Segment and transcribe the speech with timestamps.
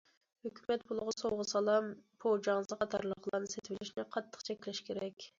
[0.45, 1.91] ھۆكۈمەت پۇلىغا سوۋغا- سالام،
[2.25, 5.29] پوجاڭزا قاتارلىقلارنى سېتىۋېلىشنى قاتتىق چەكلەش كېرەك.